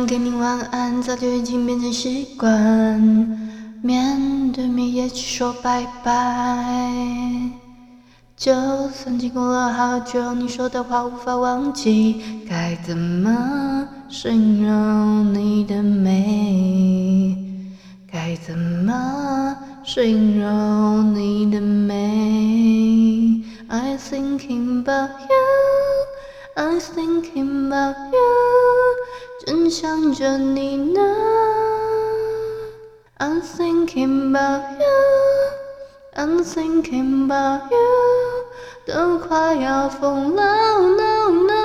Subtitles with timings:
[0.00, 2.48] 每天传给你晚安，早就已经变成习惯。
[3.82, 6.10] 面对面也只说拜拜。
[8.34, 8.54] 就
[8.88, 12.22] 算经过了好久，你说的话无法忘记。
[12.48, 17.36] 该怎么形容你的美？
[18.10, 19.54] 该怎么
[19.84, 25.36] 形容你的美？I'm thinking about you,
[26.56, 28.20] I'm thinking about you.
[29.46, 31.00] 正想着你呢
[33.18, 37.78] ，I'm thinking about you，I'm thinking about you，
[38.84, 41.59] 都快要疯了 no no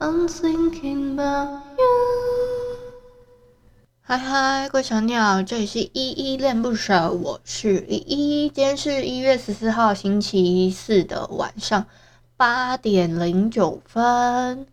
[0.00, 1.84] I'm thinking about you.
[4.00, 8.48] 嗨嗨，各位小鸟，这里是依依恋不舍，我是依依。
[8.48, 11.86] 今天是一月十四号星期四的晚上
[12.36, 14.66] 八点零九分。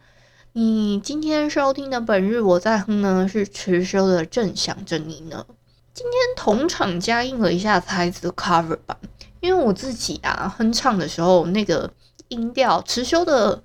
[0.54, 5.46] 你今天收听的本日我在哼呢，是迟修的正想着你呢。
[5.94, 8.98] 今天同场加映了一下才子的 cover 版，
[9.42, 11.92] 因为我自己啊哼唱的时候，那个
[12.30, 13.62] 音调迟修的。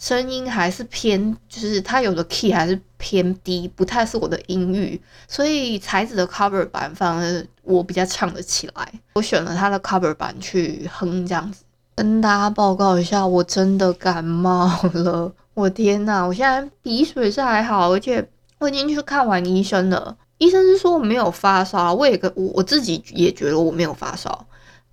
[0.00, 8.92] 声音还是偏，就是它有的 key 还是偏低，不太是我的音域，所以才子的 cover 版反而我比较唱得起来。
[9.12, 11.64] 我选了他的 cover 版去哼，这样子。
[11.96, 18.26] 跟大家报告一下，我真的感冒了， 我天呐，我现在鼻水是还好，而且
[18.58, 24.46] 我已经去看完医生了，医生是说我没有发烧，我也跟我我自己也觉得我没有发烧，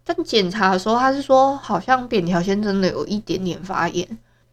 [0.04, 4.06] 但检查的时候他是说好像扁桃腺真的有一点点发炎。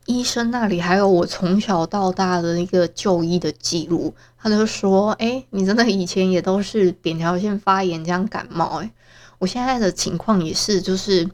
[0.06, 8.84] 医生那里还有我从小到大的一个就医的记录，他就说：“哎、你真的以前也都是扁桃腺发炎这样感冒、欸？
[8.84, 8.92] 哎，
[9.38, 11.28] 我现在的情况也是，就是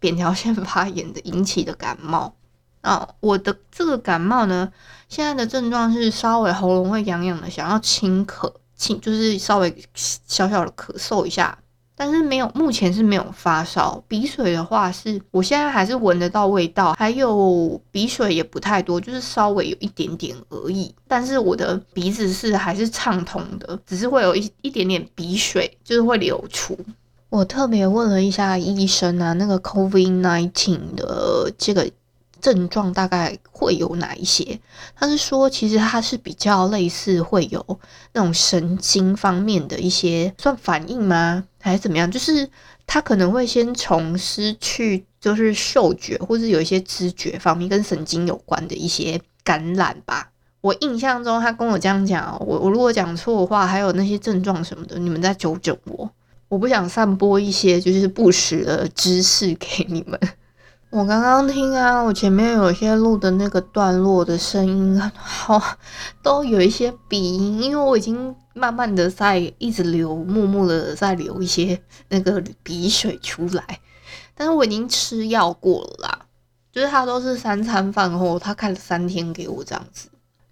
[0.00, 2.34] 扁桃腺发炎的引起的感冒
[2.80, 3.08] 啊。
[3.20, 4.72] 我的这个感冒呢，
[5.08, 11.56] 现在的症状是稍微喉咙会痒痒的，想要轻咳，轻就是稍微小小的咳嗽一下。”
[11.96, 14.02] 但是没有，目前是没有发烧。
[14.06, 20.94] 鼻水的话是，我现在还是闻得到味道，还有鼻水也不太多，就是稍微有一点点而已。
[21.08, 26.78] 但是我的鼻子是还是畅通的，只是会有一一点点鼻水，就是会流出。
[27.30, 31.90] 我特别问了一下医生啊，那个 COVID-19 的这个。
[32.40, 34.58] 症状大概会有哪一些？
[34.94, 37.80] 他是说，其实他是比较类似会有
[38.12, 41.44] 那种神经方面的一些算反应吗？
[41.60, 42.10] 还是怎么样？
[42.10, 42.48] 就是
[42.86, 50.30] 他可能会先从失去就是嗅觉，或是有一些知觉方面跟神经有关的一些感染吧。
[50.60, 56.10] 我印象中他跟我这样讲，我我如果讲错的话，还有那些症状什么的，你们再纠正我。
[56.48, 60.18] 我不想散播一些就是不实的知识给你们。
[60.96, 65.60] 我刚刚听啊，我前面有些录的那个段落的声音，好，
[66.22, 71.78] 都有一些鼻音，因为我已经慢慢的在一直流，默默的在流一些
[72.08, 73.62] 那个鼻水出来，
[74.34, 76.20] 但是我已经吃药过了啦，
[76.72, 80.08] 就是他都是三餐饭后，他开了三天给我这样子，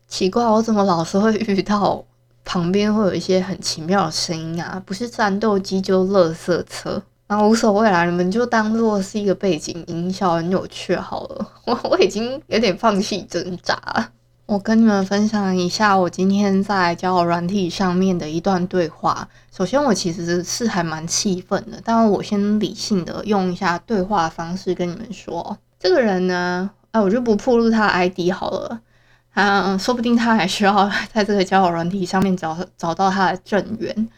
[0.06, 2.04] 奇怪，我怎么老是会遇到
[2.44, 4.82] 旁边会有一些很奇妙的声音啊？
[4.84, 7.02] 不是战斗机就垃圾车。
[7.26, 11.48] 那无所谓啦，你们就当做是一个背景音效，很有趣好了。
[11.64, 14.10] 我我已经有点放弃挣扎了。
[14.46, 19.26] 我跟你们分享一下我今天在交友软体上面的一段对话。
[19.50, 28.80] 首先，我其实是还蛮气愤的，但我先理性的用一下对话方式跟你们说，这个人呢，哎，我就不暴露他 ID 好了。
[29.32, 34.08] 啊，说不定他还需要 在这个交友软体上面找找到他的正缘。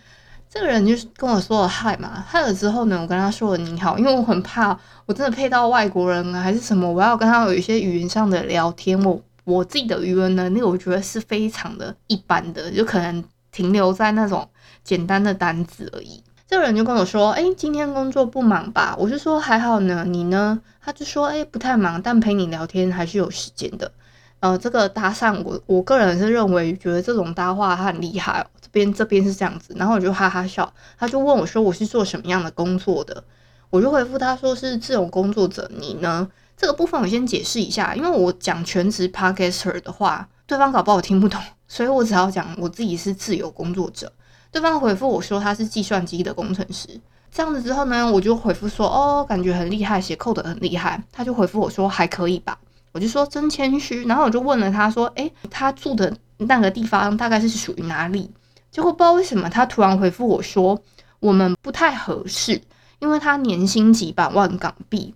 [0.58, 4.70] 这个人就是跟我说了嗨嘛，嗨了之后呢，我跟他说了你好，因为我很怕
[5.04, 8.98] 我真的配到外国人啊，还是什么，我要跟他有一些语言上的聊天。
[9.04, 13.22] 我我自己的语文能力，我觉得是非常的一般的，就可能
[13.52, 14.48] 停留在那种
[14.82, 16.24] 简单的单字而已。
[16.48, 23.92] 这个人就跟我说：“哎，今天工作不忙吧？”我就说：“还好呢，你呢？”他就说：“哎，不太忙，但陪你聊天还是有时间的。”
[24.40, 28.46] 呃，这个搭讪，我我个人是认为，觉得这种搭话他很厉害。
[28.60, 30.70] 这边这边是这样子，然后我就哈哈笑。
[30.98, 33.24] 他就问我说：“我是做什么样的工作的？”
[33.70, 36.28] 我就回复他说：“是自由工作者。”你呢？
[36.56, 41.38] 这个部分我先解释一下，因为我讲全职 Podcaster 的话，对方搞不好听不懂，
[41.68, 44.10] 所以我只要讲我自己是自由工作者。
[44.50, 46.88] 对方回复我说他是计算机的工程师，
[47.30, 51.02] 这样子之后呢，我就回复说哦，感觉很厉害，写 code 很厉害。
[51.12, 52.58] 他就回复我说还可以吧，
[52.96, 54.06] 我就说真谦虚。
[54.06, 58.30] 然后我就问了他说，诶，他住的那个地方大概是属于哪里？
[58.70, 60.80] 结果不知道为什么他突然回复我说
[61.20, 62.62] 我们不太合适，
[63.00, 65.14] 因为他年薪几百万港币。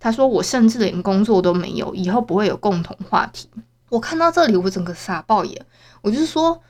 [0.00, 3.50] 他说我甚至连工作都没有，以后不会有共同话题。
[3.90, 5.66] 我看到这里，我整个傻爆眼，
[6.00, 6.62] 我就说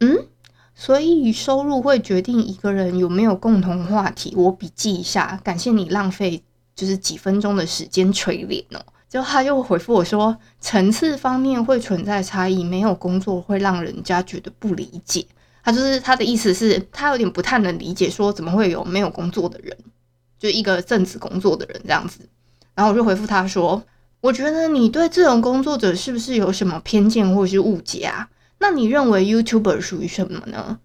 [0.00, 0.26] 嗯。
[0.72, 4.32] 所以收入会决定一个人有没有共同话题。
[4.34, 6.42] 我笔记一下，感谢你浪费
[6.74, 8.80] 就是几分钟的时间锤脸哦。
[9.10, 15.26] 就他又回复我说，层次方面会存在差异，没有工作会让人家觉得不理解。
[15.64, 19.76] 他就是他的意思是，他有点不太能理解，说怎么会有没有工作的人，
[20.38, 22.20] 就一个正职工作的人这样子。
[22.76, 23.82] 然后我就回复他说，
[24.20, 28.28] 我觉得你对这种工作者是不是有什么偏见或是误解啊？
[28.60, 30.78] 那你认为 YouTuber 属于什么呢？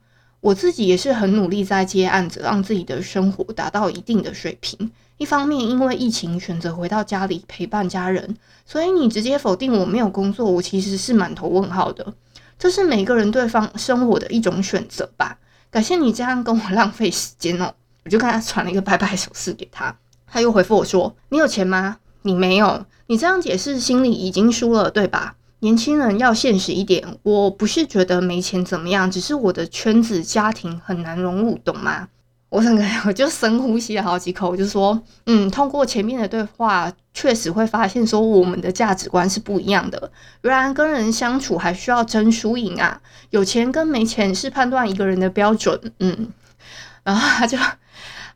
[0.45, 4.91] 我自己也是很努力在接案子，让自己的生活达到一定的水平。
[5.17, 12.13] 一方面因为疫情选择回到家里陪伴家人，所以你直接否定我没有工作，我其实是满头问号的。
[12.59, 15.39] 这是每个人对方生活的一种选择吧。
[15.71, 17.73] 感谢你这样跟我浪费时间哦。
[18.03, 21.97] 我就跟他传了一个拜拜手势给他，他又回复我说：“你有钱吗？
[22.21, 22.85] 你没有。
[23.07, 32.07] 你这样解释，心里已经输了，对吧？”年轻人要现实一点，我不是觉得没钱怎么样，只是我的圈子家庭很难融入，懂吗？
[32.49, 40.11] 我整个我就深呼吸了好几口，我就说，嗯，通过前面的对话，确实会发现说我们的价值观是不一样的。
[40.43, 43.01] 原来跟人相处还需要争输赢啊，
[43.31, 45.81] 有钱跟没钱是判断一个人的标准。
[45.99, 46.31] 嗯，
[47.03, 47.57] 然后他就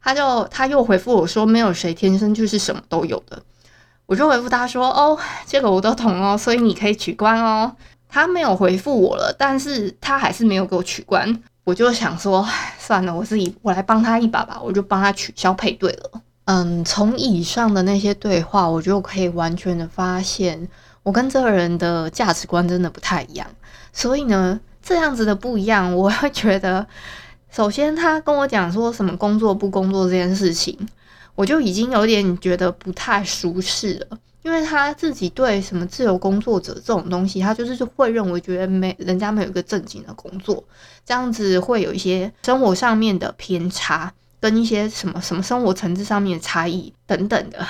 [0.02, 3.44] 他就他又回复我说，没有谁天生就是什么都有的。
[4.10, 5.16] 我就回复他说：“哦，
[5.46, 7.72] 这个我都懂哦，所以你可以取关哦。”
[8.10, 11.44] 他没有回复我了，但是他还是没有给我取关。
[11.64, 12.44] 我就想说，
[12.80, 16.22] 算了，我自己我来帮他一把吧，我就帮他取消配对了。
[16.46, 20.68] 嗯，从以上的那些对话，我就可以完全的发现，
[21.04, 23.46] 我跟这个人的价值观真的不太一样。
[23.94, 26.88] 所以呢，这样子的不一样，我会觉得，
[27.52, 30.76] 首先他跟我讲说什么工作不工作这件事情。
[31.40, 40.62] 我就已经有点觉得不太舒适了，因为他自己对什么自由工作者这种东西，他就是会认为觉得没人家没有一个正经的工作，
[41.06, 47.66] 这样子会有一些生活上面的偏差，跟一些什么什么生活层次上面的差异等等的，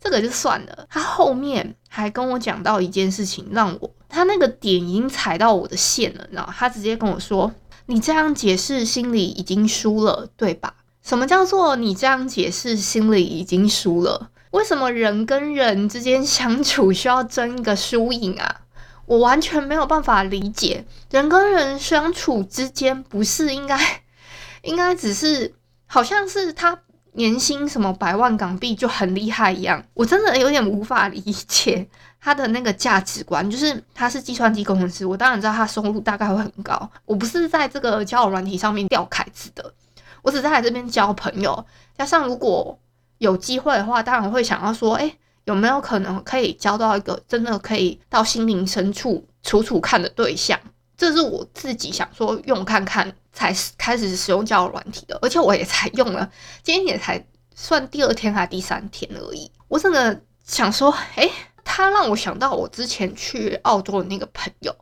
[0.00, 0.86] 这个就算了。
[0.88, 7.52] 他后面还跟我讲到一件事情，让我他那个点已经踩到我的线了，然后他直接跟我说
[7.84, 14.30] ：“你这样解释，心里已经输了，对吧？”什么叫做你这样解释，心里已经输了？
[14.52, 18.62] 为什么人跟人之间相处需要争一个输赢啊？
[19.04, 20.86] 我完全没有办法理解。
[21.10, 23.78] 人跟人相处之间，不是应该
[24.62, 25.52] 应该只是
[25.84, 26.78] 好像是他
[27.12, 29.84] 年薪什么百万港币就很厉害一样？
[29.92, 31.86] 我真的有点无法理解
[32.18, 33.48] 他的那个价值观。
[33.50, 36.90] 就是他是计算机工程师，我当然知道他收入大概会很高。
[37.04, 39.74] 我不是在这个交友软体上面吊凯子的。
[40.24, 41.66] 我只是在这边交朋友，
[41.98, 42.76] 加上如果
[43.18, 45.14] 有机会的话，当然会想要说，哎，
[45.44, 50.58] 有没有可能可以交到一个真的可以到心灵深处处处看的对象？
[50.96, 56.30] 这是我自己想说用看看才开始使用交友软体的，而且我也才用了，
[56.62, 57.22] 今天也才
[57.54, 59.50] 算第二天还第三天而已。
[59.68, 61.30] 我真的想说，哎，
[61.62, 64.74] 他让我想到我之前去澳洲的那个朋友，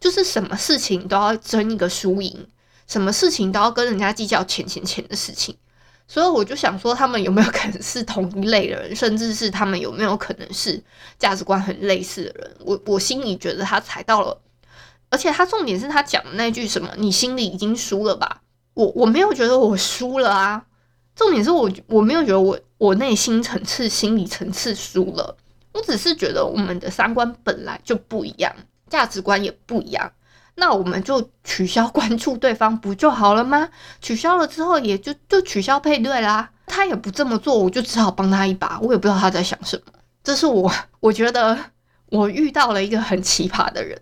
[0.00, 2.48] 就是什么事情都要争一个输赢。
[2.86, 5.56] 什么事情都要跟人家计较钱钱钱的事情，
[6.06, 10.82] 所以我就想说，他们有没有可能是同一类的人，甚至是他们有没有可能是
[11.18, 12.56] 价值观很类似的人？
[12.60, 14.40] 我我心里觉得他踩到了，
[15.10, 18.40] 而且他重点是他讲的那句什么“你心里已经输了吧”，
[18.74, 20.64] 我我没有觉得我输了啊，
[21.14, 25.36] 重点是我我没有觉得我我内心层次、心理层次输了，
[25.72, 28.54] 我只是觉得我们的三观本来就不一样。
[28.88, 30.12] 价值观也不一样，
[30.56, 33.68] 那我们就取消关注对方不就好了吗？
[34.00, 36.50] 取消了之后也就就取消配对啦。
[36.66, 38.80] 他也不这么做，我就只好帮他一把。
[38.80, 39.92] 我也不知道他在想什么。
[40.24, 41.56] 这是我 我觉得
[42.10, 44.00] 我遇到了一个很奇葩的人。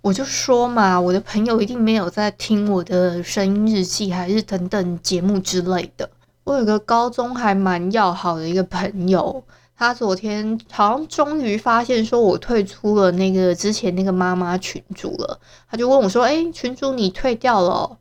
[0.00, 6.08] 我就说嘛，我的朋友一定没有在听我的声音日记，还是等等节目之类的。
[6.44, 9.44] 我有个高中还蛮要好的一个朋友。
[9.78, 15.38] 他昨天好像终于发现，说我退出了那个之前那个妈妈群组了。
[15.70, 17.98] 他就问我说：“诶，群主你退掉了？”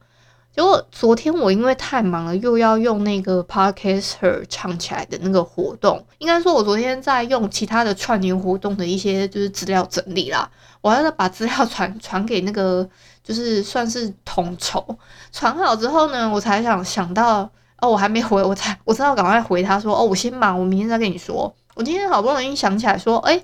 [0.55, 6.01] 结果昨天我因为太忙了，又要用那个 Podcaster 唱起来的那个活动。
[6.20, 10.50] 应该说，我昨天在用其他的串联活动的一些就是资料整理啦。
[10.79, 12.88] 我还要把资料传传给那个，
[13.22, 14.98] 就是算是统筹。
[15.34, 17.50] 传好之后呢，我才想想到
[17.82, 21.53] 哦，我还没回，我才我知道赶快回他说哦，我先忙，我明天再跟你说。
[21.75, 23.39] 我今天好不容易想起来说，哎，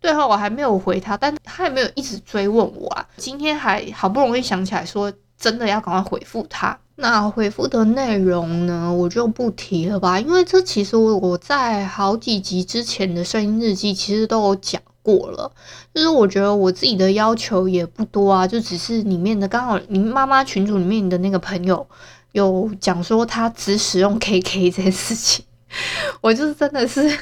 [0.00, 3.06] 对哈，我还没有回他，但他也没有一直追问我啊。
[3.18, 6.76] 今天还好不容易想起来说，真的要赶快回复他。
[6.98, 15.52] 那回复的内容呢，我就不提了吧，因为这其实我在好几集之前的声音日记其实都有讲过了。
[15.94, 21.86] 就是我觉得我自己的要求也不多啊，就只是里面的刚好你妈妈群组里面的那个朋友
[22.32, 25.44] 有讲说他只使用 KK 这件事情，
[26.22, 27.14] 我就是真的是。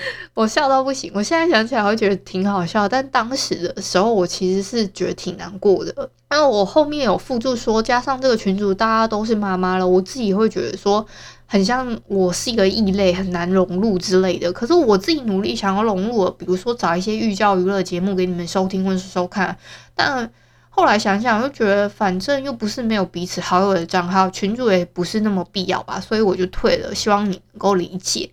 [0.34, 6.10] 我笑到不行，我现在想起来会觉得挺好笑，但当时的时候我其实是觉得挺难过的。
[6.28, 11.04] 然后我后面有附注说，加上这个群主大家都是妈妈了，我自己会觉得说
[11.46, 14.52] 很像我是一个异类，很难融入之类的。
[14.52, 19.56] 可是我自己努力想要融入，比如说找一些寓教于乐节目给你们收听或是收看，
[19.94, 20.30] 但
[20.68, 26.94] 后来想想又觉得反正又不是没有彼此好友的账号，群主也不是那么必要吧，所以我就退了。
[26.94, 28.30] 希望你能够理解。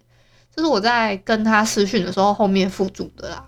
[0.57, 3.45] 这是我在跟他私讯的时候后面附注的啦，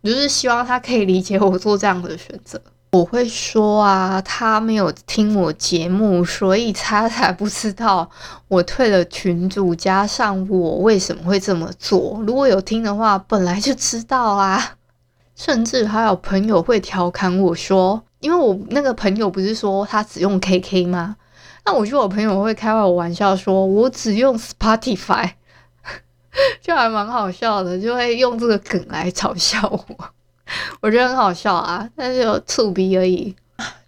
[0.00, 2.58] 我就是希望他可以理解我做这样的选择。
[2.92, 8.08] 我会说啊，他没有听我节目，所以他才不知道
[8.48, 12.18] 我退了群组，加上我为什么会这么做。
[12.26, 14.76] 如果有听的话，本来就知道啦。
[15.36, 21.16] 甚至还有朋友会调侃我说，因为我那个朋友不是说他只用 KK 吗？
[21.66, 25.32] 那我觉得我朋友会开我玩笑说，我只用 Spotify。
[26.62, 29.96] 就还蛮好笑的，就会用这个梗来嘲笑我，
[30.80, 33.34] 我觉得很好笑啊，但是有醋鼻而已。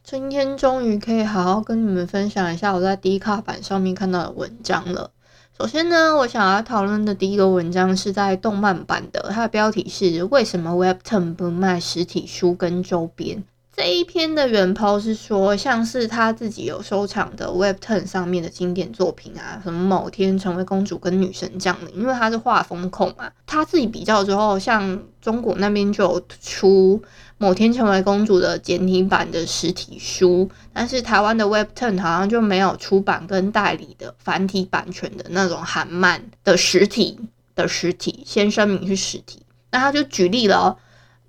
[0.02, 5.12] 今天终于可以好好跟你们分享一下我在 D 卡版上面看到的文章了。
[5.56, 13.44] 首先呢，我想要讨论的第一个文章是在动漫版的，它的标题是“为什么 Webtoon 不卖实体书跟周边”。
[13.90, 27.02] 这一篇的原 po 是说，像是他自己有收藏的 Webten 上面的经典作品啊，什么某天成为公主跟女神降临，因为他是画风控嘛，他自己比较之后，像中国那边就有出
[27.38, 37.18] 某天成为公主的简体版的实体书，但是台湾的 Webten 好像就没有出版跟代理的繁体版权的那种韩漫的实体
[37.56, 39.42] 的实体，先声明是实体，
[39.72, 40.78] 那他就举例了。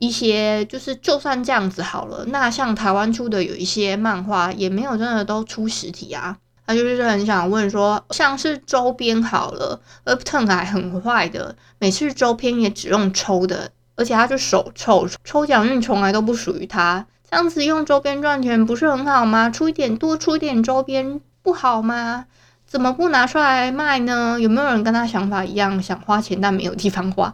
[0.02, 6.36] 一些就是，就算这样子好了，那像台湾出的有一些漫画，也没有真的都出实体啊。
[6.66, 17.06] 他就是很想问说，像是周边好了，Webtoon 还很坏的，每次周边也只用抽的，而且他就手抽，抽奖运从来都不属于他。
[17.30, 19.52] 这样子用周边赚钱不是很好吗？
[19.52, 22.26] 出一点多出一点周边不好吗？
[22.66, 24.40] 怎么不拿出来卖呢？
[24.40, 27.32] 有没有人跟他想法一样，想花钱但没有地方花？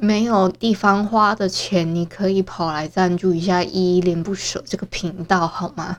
[0.00, 5.98] 没有地方花的钱，你可以跑来赞助一下依依恋不舍这个频道好吗？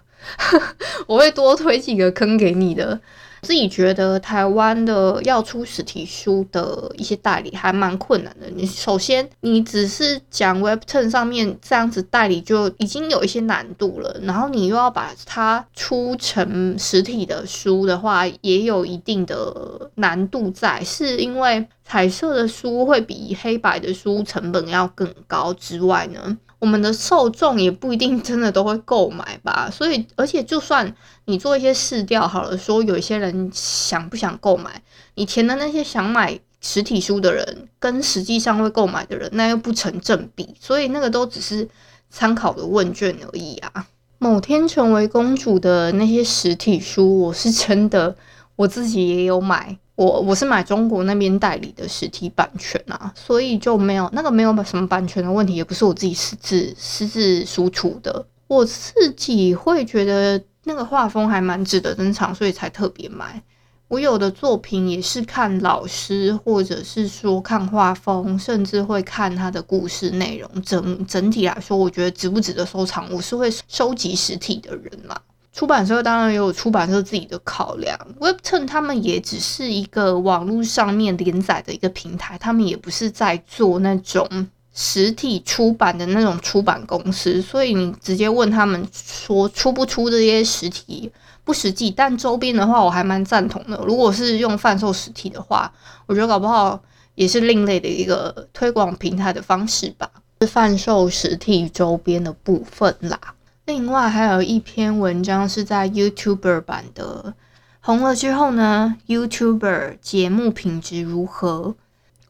[1.08, 3.00] 我会多推几个坑给你的。
[3.42, 8.48] 自己觉得台湾的要出实体书的一些代理还蛮困难的。
[8.56, 26.38] 你首先，你只是讲 Webtoon 上面这样子代理就已经有一些难度了，然后你又要把它出成实体的书的话，也有一定的难度在，是因为彩色的书会比黑白的书成本要更高之外呢。
[26.60, 30.94] 我们的受众也不一定真的都会购买吧，所以而且就算
[31.26, 34.82] 你做一些试调好了，说有一些人想不想购买，
[35.16, 41.68] 你填的那些想买实体书的人跟实际上会购买的人，那又不成正比，所以那个都只是
[42.10, 43.88] 参考的问卷而已啊。
[44.18, 48.14] 某天成为公主的那些实体书，我是真的
[48.58, 49.78] 我自己也有买。
[50.00, 58.26] 我我是买中国那边代理的实体版权啊，所以就没有那个没有什么版权的问题，也不是我自己私自私自输出的。
[58.48, 63.44] 我自己会觉得那个画风还蛮值得珍藏，所以才特别买。
[63.90, 70.50] 我有的作品也是看老师，或者是说看画风，甚至会看他的故事内容。
[70.62, 75.22] 整整体来说，我觉得值不值得收藏，我是会收集实体的人啦。
[75.52, 91.12] 出版社当然也有出版社自己的考量，Webton 他们也只是一个网络上面连载的一个平台，他们也不是在做那种实体出版的那种出版公司，所以你直接问他们说出不出这些实体。
[91.44, 93.84] 不实际，但周边的话我还蛮赞同的。
[93.88, 95.74] 如果是用贩售实体的话，
[96.06, 96.80] 我觉得搞不好
[97.16, 100.08] 也是另类的一个推广平台的方式吧。
[100.42, 103.20] 是贩售实体周边的部分啦。
[103.70, 107.36] 另外还有一篇文章是在 YouTuber 版的，
[107.80, 111.76] 红了之后呢，YouTuber 节目品质如何？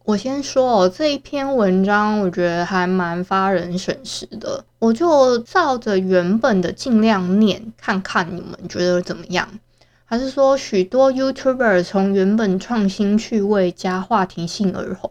[0.04, 9.48] 我先说哦，这一篇文章我觉得还蛮发人省思的，我就照着原本的尽量念，看看你们觉得怎么样？
[10.04, 15.10] 还是说许多 YouTuber 从原本创新趣味加话题性而红，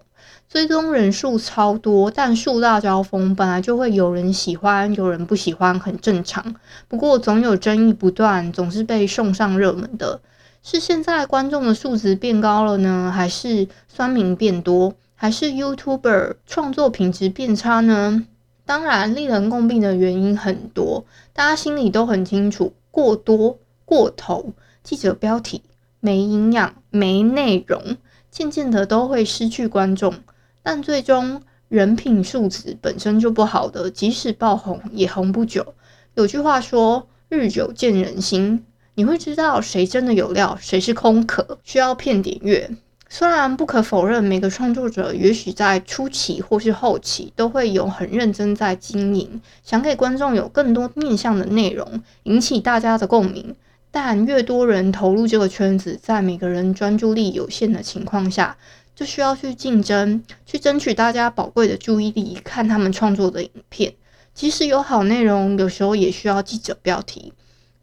[0.49, 6.55] 追踪人数超多，但树大招风，本来就会有人喜欢，有人不喜欢，很正常。
[6.89, 10.23] 不过总有争议不断，总是被送上热门的。
[10.63, 18.25] 是现在观众的素质变高了呢，还是酸民变多，还是 YouTuber 创作品质变差呢？
[18.65, 25.61] 当然，令人诟病的原因很多，大家心里都很清楚：过多、过头，记者标题
[26.01, 27.99] 没营养、没内容，
[28.31, 30.15] 渐渐的都会失去观众。
[30.63, 35.75] 但最终，人品素质本身就不好的，即使爆红也红不久。
[36.15, 42.69] 有句话说：“日久见人心。”你会知道谁真的有料，谁是空壳，需要骗点阅。
[43.09, 53.55] 虽然不可否认，每个创作者也许在初期或是后期都会有很认真在经营，想给观众有更多面向的内容，引起大家的共鸣。
[53.91, 58.59] 但越多人投入这个圈子，在每个人专注力有限的情况下，
[58.99, 63.95] 就需要去竞争，去争取大家宝贵的注意力，看他们创作的影片。
[64.35, 67.33] 即使有好内容，有时候也需要记者标题。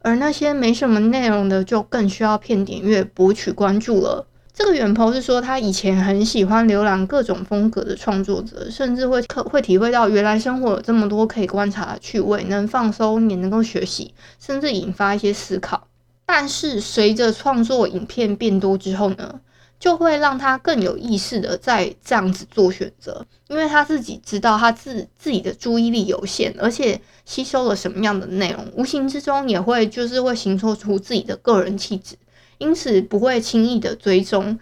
[0.02, 4.26] 而那些没什么内容的，就更需要骗点阅、博取关注了。
[4.52, 15.88] 这个原 po 是说，他以前很喜欢浏览各种风格的创作者，甚至会可会体会到，原来生活有这么多可以观察的趣味，能放松，也能够学习，甚至引发一些思考。
[16.26, 19.40] 但是随着创作影片变多之后呢，
[19.78, 32.16] 就会让他更有意识的在这样子做选择，因为他自己知道他自自己的注意力有限，而且吸收了什么样的内容，无形之中也会就是会形塑出自己的个人气质，
[32.58, 34.58] 因此不会轻易的追踪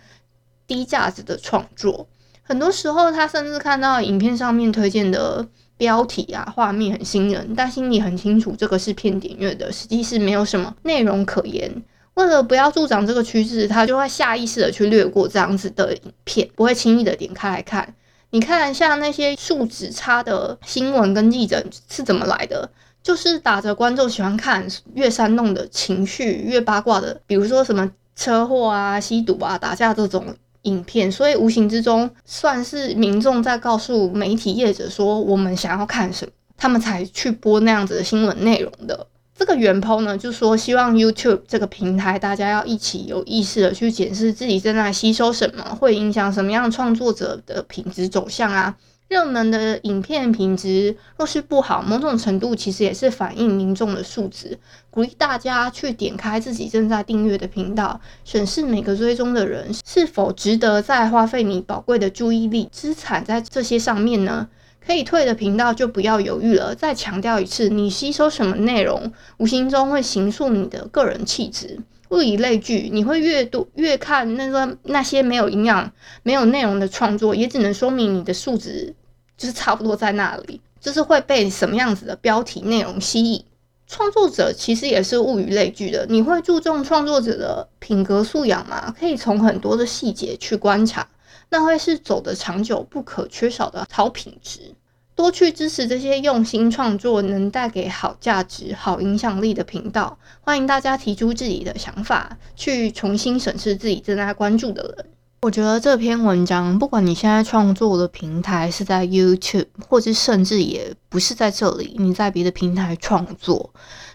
[0.67, 2.09] 低价值的创作。
[2.43, 5.47] 很多时候，他甚至看到影片上面推荐的
[5.77, 11.83] 标题啊、画面很吸引人，但心里很清楚这个是骗点阅的，实际是没有什么内容可言。
[12.15, 17.95] 为了不要助长这个趋势，他就会下意识的去略过这样子的影片，不会轻易的点开来看。
[18.31, 22.69] 你看，像那些数值差的新闻跟记者是怎么来的？
[23.03, 39.07] 就是打着观众喜欢看越煽动的情绪、越八卦的，比如说什么车祸啊、吸毒啊、打架这种影片，所以无形之中算是民众在告诉媒体业者说我们想要看什么，他们才去播那样子的新闻内容的。
[39.37, 48.77] 这个原 po 呢，就说希望 YouTube 这个平台，大家要一起有意识的去检视自己正在吸收什么，会影响什么样创作者的品质走向啊。
[49.09, 54.59] 热门的影片品质若是不好，某种程度其实也是反映民众的素质。
[54.89, 64.49] 鼓励大家去点开自己正在订阅的频道，审视每个追踪的人是否值得再花费你宝贵的注意力资产在这些上面呢？
[64.87, 66.75] 可以退的频道就不要犹豫了。
[66.75, 71.79] 再强调一次，你吸收什么内容，无形中会形塑你的个人气质。
[72.11, 75.91] 物以类聚，你会越多越看那个那些没有营养、
[76.23, 78.95] 没有内容的创作，也只能说明你的素质
[79.37, 80.61] 就是差不多在那里。
[80.81, 83.43] 就是会被什么样子的标题内容吸引。
[83.87, 86.05] 创作者其实也是物以类聚的。
[86.11, 88.95] 你会注重创作者的品格素养吗？
[89.01, 91.09] 可以从很多的细节去观察。
[91.55, 94.75] 那会是走得长久不可缺少的好品质，
[95.15, 100.19] 多去支持这些用心创作、能带给好价值、好影响力的频道。
[100.41, 105.07] 欢迎大家提出自己的想法，去重新审视自己正在关注的人。
[105.45, 113.71] 我觉得这篇文章，不管你现在创作的平台是在 YouTube，或者甚至也不是在这里，你在别的平台创作。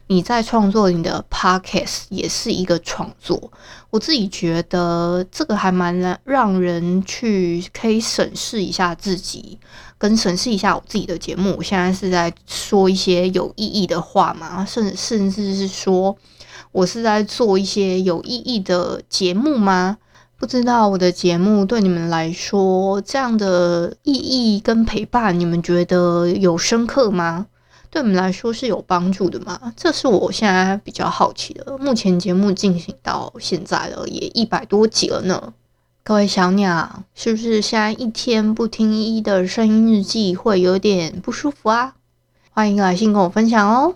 [0.08, 3.52] 你在创作你的 podcast 也是一个创作，
[3.92, 9.60] 我自己觉得这个还蛮让人去可以审视一下自己，
[10.00, 11.54] 跟审视一下我自己的节目。
[11.60, 16.18] 我现在是在说一些有意义的话嘛，甚甚至是说
[16.72, 20.00] 我是在做一些有意义的节目吗？
[20.40, 27.48] 不知道我的节目对你们来说，这样的意义跟陪伴，你们觉得有深刻吗？
[27.90, 29.74] 对你们来说是有帮助的吗？
[29.76, 31.78] 这是我现在比较好奇的。
[31.78, 35.54] 目前节目进行到现在了，也一百多集了呢。
[36.06, 41.96] 各位小鸟，是不是现在一天不听一的声音日记会有点不舒服啊？
[42.52, 43.96] 欢迎来信跟我分享哦。